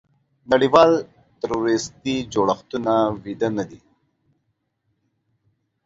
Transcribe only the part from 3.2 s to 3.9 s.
ویده نه دي.